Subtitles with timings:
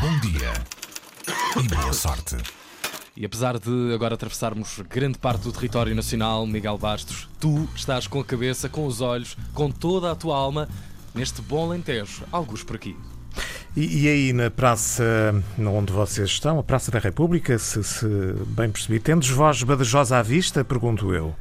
[0.00, 0.52] Bom dia
[1.62, 2.36] e boa sorte.
[3.16, 8.20] E apesar de agora atravessarmos grande parte do território nacional, Miguel Bastos, tu estás com
[8.20, 10.68] a cabeça, com os olhos, com toda a tua alma
[11.14, 12.96] neste bom lentejo, alguns por aqui.
[13.76, 15.04] E, e, aí na praça
[15.58, 18.06] onde vocês estão, a Praça da República, se, se
[18.48, 21.34] bem percebi, tendes voz badajosa à vista, pergunto eu.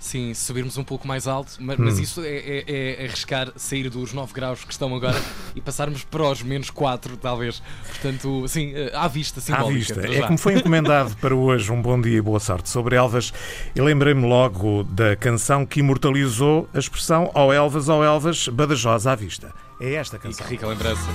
[0.00, 1.82] Sim, se subirmos um pouco mais alto, mas, hum.
[1.84, 5.20] mas isso é, é, é, arriscar sair dos 9 graus que estão agora
[5.54, 7.62] e passarmos para os menos 4, talvez.
[7.86, 9.92] Portanto, sim, eh, à vista, simbólica.
[9.92, 10.00] À vista.
[10.00, 13.30] É como foi encomendado para hoje um bom dia e boa sorte sobre Elvas.
[13.76, 19.14] E lembrei-me logo da canção que imortalizou a expressão ao Elvas, ao Elvas, Badajosa à
[19.14, 19.52] vista.
[19.78, 20.46] É esta canção.
[20.46, 21.10] E que rica lembrança.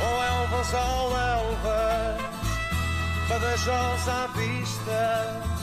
[0.00, 2.22] Ó Elvas, ó Elvas,
[3.28, 5.53] Badajosa à vista.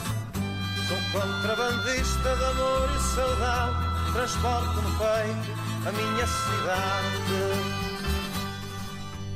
[0.91, 5.51] Sou contrabandista de amor e saudade, transporto no peito
[5.87, 8.00] a minha cidade.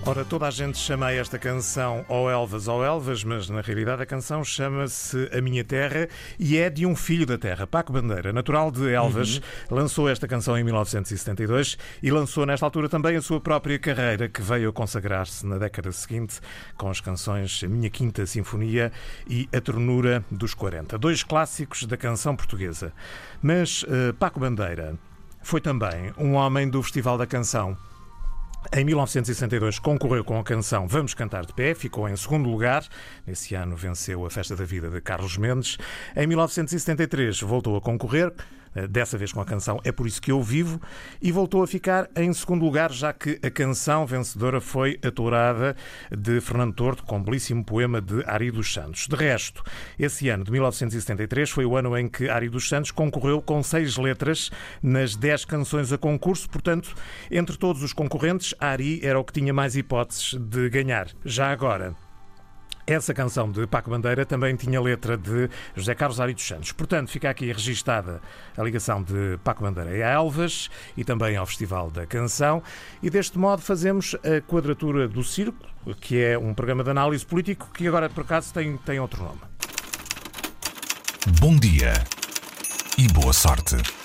[0.07, 4.05] Ora, toda a gente chama esta canção Ó Elvas, Ó Elvas, mas na realidade a
[4.05, 8.69] canção chama-se A Minha Terra e é de um filho da terra, Paco Bandeira, natural
[8.69, 9.37] de Elvas.
[9.37, 9.41] Uhum.
[9.77, 14.43] Lançou esta canção em 1972 e lançou nesta altura também a sua própria carreira, que
[14.43, 16.39] veio a consagrar-se na década seguinte
[16.77, 18.91] com as canções A Minha Quinta Sinfonia
[19.27, 20.99] e A Ternura dos 40.
[20.99, 22.93] Dois clássicos da canção portuguesa.
[23.41, 24.99] Mas uh, Paco Bandeira
[25.41, 27.75] foi também um homem do Festival da Canção.
[28.73, 32.85] Em 1962 concorreu com a canção Vamos Cantar de Pé, ficou em segundo lugar.
[33.25, 35.77] Nesse ano venceu a Festa da Vida de Carlos Mendes.
[36.15, 38.33] Em 1973 voltou a concorrer
[38.89, 40.81] dessa vez com a canção É Por Isso Que Eu Vivo,
[41.21, 45.75] e voltou a ficar em segundo lugar, já que a canção vencedora foi a tourada
[46.11, 49.07] de Fernando Tordo, com um belíssimo poema de Ari dos Santos.
[49.07, 49.63] De resto,
[49.97, 53.97] esse ano de 1973 foi o ano em que Ari dos Santos concorreu com seis
[53.97, 54.51] letras
[54.81, 56.93] nas dez canções a concurso, portanto,
[57.31, 61.07] entre todos os concorrentes, Ari era o que tinha mais hipóteses de ganhar.
[61.23, 61.95] Já agora,
[62.87, 66.71] essa canção de Paco Bandeira também tinha letra de José Carlos Ari dos Santos.
[66.71, 68.21] Portanto, fica aqui registada
[68.55, 72.61] a ligação de Paco Bandeira a Elvas e também ao Festival da Canção.
[73.01, 77.69] E deste modo fazemos a Quadratura do Círculo, que é um programa de análise político
[77.73, 79.41] que agora, por acaso, tem, tem outro nome.
[81.39, 81.93] Bom dia
[82.97, 84.04] e boa sorte.